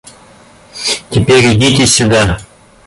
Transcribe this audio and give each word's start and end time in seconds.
Теперь 1.11 1.53
идите 1.53 1.85
сюда. 1.85 2.39